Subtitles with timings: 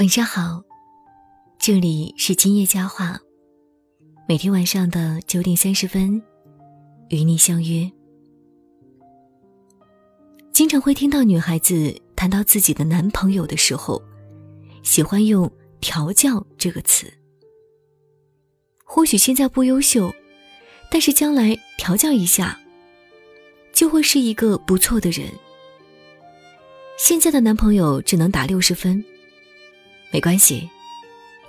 [0.00, 0.62] 晚上好，
[1.58, 3.20] 这里是今夜佳话，
[4.26, 6.22] 每天晚上的九点三十分
[7.10, 7.90] 与你相约。
[10.54, 14.02] 经常会听到女孩子谈到自己的男朋友的时候，
[14.82, 15.52] 喜欢用
[15.82, 17.12] “调教”这个词。
[18.82, 20.10] 或许现在不优秀，
[20.90, 22.58] 但是将来调教一下，
[23.74, 25.28] 就会是一个不错的人。
[27.02, 29.02] 现在的男朋友只能打六十分。
[30.12, 30.68] 没关系，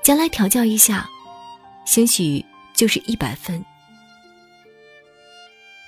[0.00, 1.10] 将来调教一下，
[1.84, 3.62] 兴许就是一百分。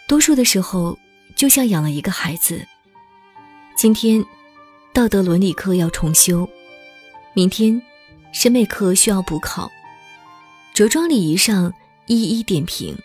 [0.09, 0.98] 多数的时候，
[1.37, 2.67] 就像养了一个孩子。
[3.77, 4.23] 今天，
[4.93, 6.45] 道德伦理课要重修；
[7.33, 7.81] 明天，
[8.33, 9.70] 审美课需要补考；
[10.75, 11.73] 着装礼仪上
[12.06, 12.98] 一一点评。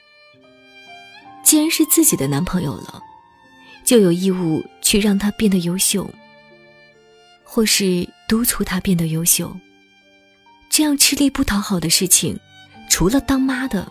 [1.44, 3.00] 既然是自己的男朋友了，
[3.86, 6.10] 就有义务去让他变得优秀。
[7.50, 9.56] 或是督促他变得优秀，
[10.70, 12.38] 这样吃力不讨好的事情，
[12.90, 13.90] 除了当妈的，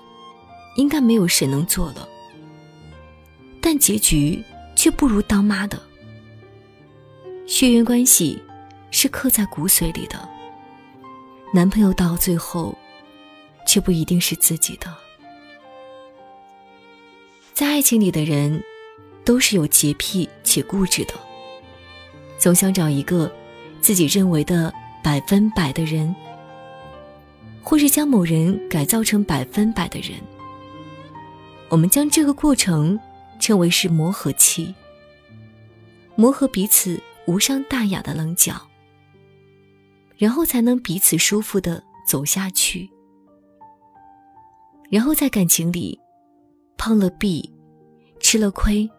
[0.77, 2.07] 应该没有谁能做了。
[3.61, 4.45] 但结局
[4.77, 5.83] 却不如当妈的。
[7.47, 8.41] 血缘关系
[8.91, 10.29] 是刻在骨髓里的，
[11.53, 12.77] 男朋友到最后，
[13.67, 14.95] 却不一定是自己的。
[17.55, 18.63] 在爱情里的人，
[19.25, 21.15] 都是有洁癖且固执的，
[22.39, 23.35] 总想找一个。
[23.87, 26.13] 自己认为的百分百的人，
[27.63, 30.19] 或是将某人改造成百分百的人，
[31.69, 32.99] 我们将这个过程
[33.39, 34.75] 称为是磨合期，
[36.17, 38.61] 磨合彼此无伤大雅的棱角，
[40.17, 42.91] 然后才能彼此舒服的走下去。
[44.91, 45.97] 然后在感情里，
[46.77, 47.49] 碰了壁，
[48.19, 48.91] 吃了亏，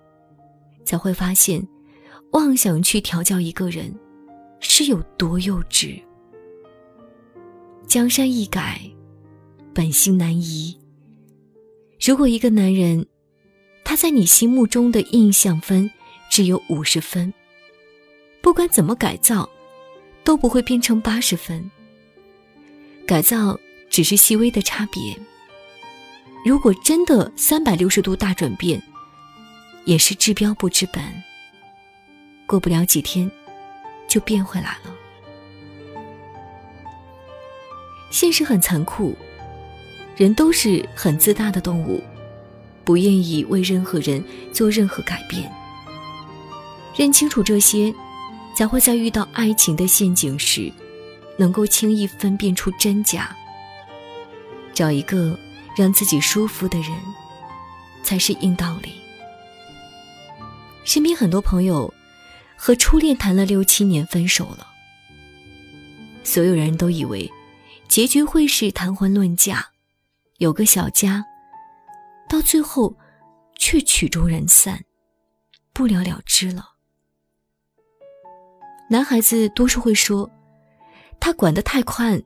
[0.86, 1.62] 才会发现，
[2.32, 3.94] 妄想去调教一个人。
[4.60, 6.02] 是有多幼稚？
[7.88, 8.82] 江山易改，
[9.74, 10.78] 本性难移。
[12.06, 13.06] 如果一个男人，
[13.84, 15.90] 他在你心目中的印象分
[16.30, 17.34] 只有五十分，
[18.42, 19.50] 不管怎么改造，
[20.24, 21.70] 都不会变成八十分。
[23.06, 23.58] 改造
[23.90, 25.18] 只是细微的差别。
[26.46, 28.82] 如果真的三百六十度大转变，
[29.86, 31.02] 也是治标不治本。
[32.46, 33.32] 过不了几天。
[34.08, 34.94] 就变回来了。
[38.10, 39.16] 现实很残酷，
[40.16, 42.02] 人都是很自大的动物，
[42.84, 44.24] 不愿意为任何人
[44.54, 45.52] 做任何改变。
[46.96, 47.94] 认清楚这些，
[48.56, 50.72] 才会在遇到爱情的陷阱时，
[51.38, 53.36] 能够轻易分辨出真假。
[54.74, 55.38] 找一个
[55.76, 56.92] 让自己舒服的人，
[58.04, 58.94] 才是硬道理。
[60.86, 61.94] 身边很多朋友。
[62.58, 64.68] 和初恋谈了六七年，分手了。
[66.24, 67.32] 所有人都以为
[67.88, 69.64] 结局会是谈婚论嫁，
[70.40, 71.24] 有个小家，
[72.28, 72.98] 到最后
[73.58, 74.84] 却曲终人散，
[75.72, 76.72] 不了了之了。
[78.90, 80.30] 男孩子多数会说，
[81.20, 82.22] 他管得太宽，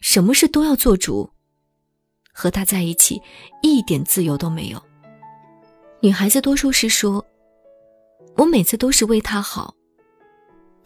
[0.00, 1.30] 什么事都要做主，
[2.32, 3.22] 和他在一起
[3.62, 4.82] 一点自由都没有。
[6.00, 7.24] 女孩子多数是说。
[8.36, 9.74] 我每次都是为他好，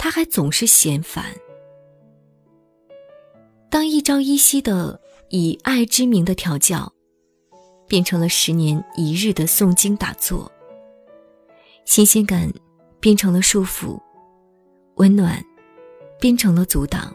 [0.03, 1.27] 他还总是嫌烦。
[3.69, 6.91] 当一朝一夕的以爱之名的调教，
[7.87, 10.50] 变成了十年一日的诵经打坐，
[11.84, 12.50] 新鲜感
[12.99, 14.00] 变成了束缚，
[14.94, 15.44] 温暖
[16.19, 17.15] 变成了阻挡，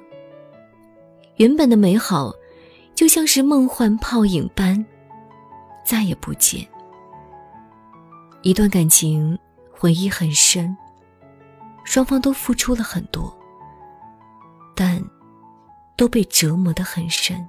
[1.38, 2.32] 原本的美好
[2.94, 4.86] 就像是梦幻泡影般，
[5.84, 6.64] 再也不见。
[8.44, 9.36] 一段感情。
[9.78, 10.76] 回忆很深，
[11.86, 13.34] 双方都付出了很多，
[14.76, 15.02] 但
[15.96, 17.48] 都被折磨得很深。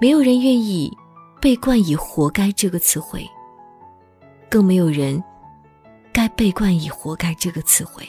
[0.00, 0.90] 没有人愿意
[1.42, 3.28] 被冠以“活该”这个词汇，
[4.48, 5.22] 更没有人
[6.10, 8.02] 该被冠以“活该”这个词汇。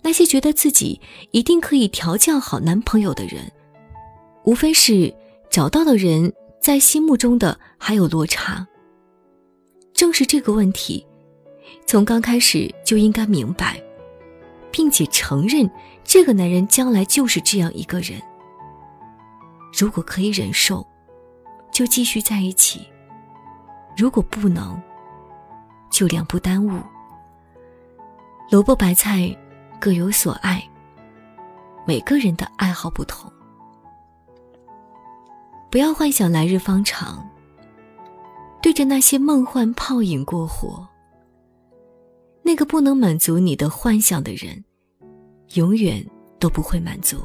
[0.00, 1.00] 那些觉得自己
[1.32, 3.52] 一定可以调教好男朋友的人，
[4.44, 5.14] 无非是
[5.50, 8.66] 找到的人在心目中的还有落差。
[9.92, 11.06] 正是这个问题，
[11.86, 13.82] 从刚开始就应该明白，
[14.70, 15.70] 并且承认
[16.02, 18.20] 这个男人将来就是这样一个人。
[19.78, 20.86] 如果可以忍受，
[21.70, 22.80] 就继续在一起；
[23.96, 24.80] 如果不能，
[25.90, 26.80] 就两不耽误。
[28.50, 29.34] 萝卜白菜
[29.80, 30.62] 各有所爱，
[31.86, 33.30] 每个人的爱好不同，
[35.70, 37.26] 不要幻想来日方长。
[38.60, 40.86] 对着那些梦幻泡影过活，
[42.52, 44.62] 那个不能满足你的幻想的人，
[45.54, 46.06] 永远
[46.38, 47.16] 都不会满足。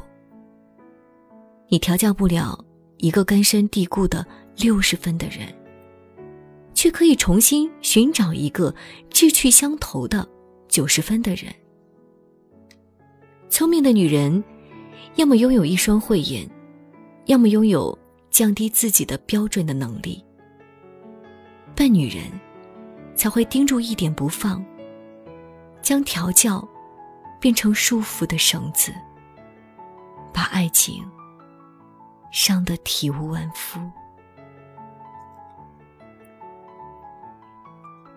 [1.68, 2.58] 你调教不了
[2.96, 4.26] 一个根深蒂固的
[4.56, 5.54] 六十分的人，
[6.72, 8.74] 却可以重新寻找一个
[9.10, 10.26] 志趣相投的
[10.66, 11.54] 九十分的人。
[13.50, 14.42] 聪明的女人，
[15.16, 16.48] 要么拥有一双慧眼，
[17.26, 17.96] 要么拥有
[18.30, 20.24] 降低自己的标准的能力。
[21.76, 22.22] 笨女人
[23.14, 24.64] 才会盯住一点不放，
[25.82, 26.66] 将调教
[27.40, 28.92] 变成束缚的绳子，
[30.32, 31.04] 把爱情。
[32.30, 33.80] 伤得体无完肤。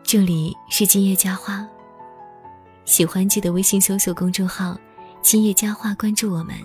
[0.04, 1.66] 这里是今夜佳话，
[2.84, 4.78] 喜欢记得微信搜索公众号
[5.24, 6.56] “今夜佳话”，关注我们。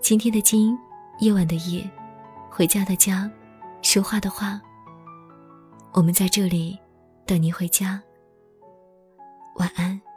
[0.00, 0.76] 今天的今，
[1.20, 1.88] 夜晚的夜，
[2.50, 3.30] 回家的家，
[3.80, 4.60] 说话的话。
[5.92, 6.76] 我们在这里
[7.24, 8.02] 等您回家。
[9.54, 10.09] 晚安。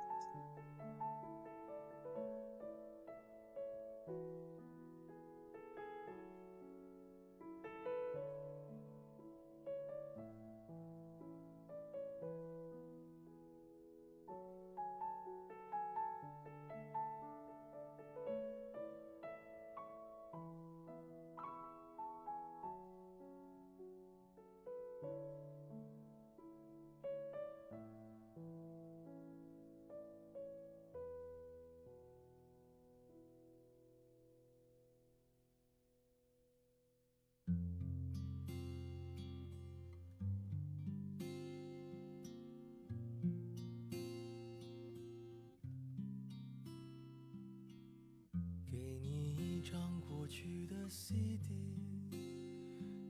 [50.25, 51.54] 去的 CD，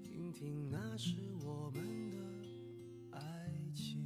[0.03, 1.15] 听听那是
[1.45, 2.17] 我们的
[3.11, 4.03] 爱情。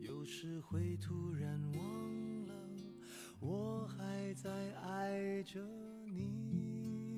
[0.00, 2.54] 有时会突然忘了，
[3.38, 4.50] 我还在
[4.80, 5.64] 爱着
[6.06, 7.16] 你。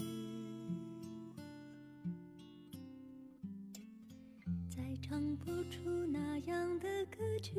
[4.69, 7.55] 再唱不出那样的歌曲，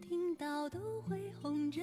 [0.00, 1.82] 听到都会红着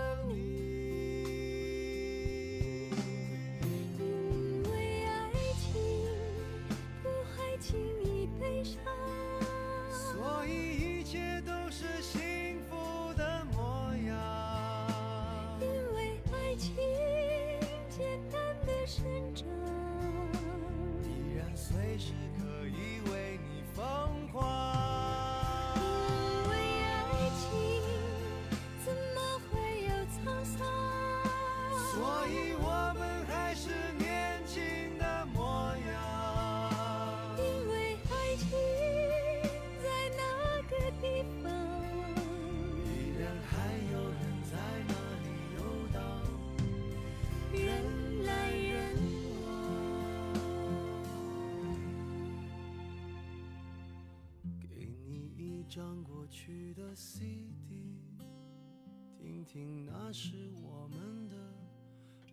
[59.51, 61.35] 听那是我们的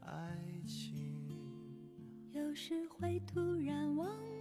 [0.07, 1.19] 爱情。
[2.31, 4.38] 有时会突然忘。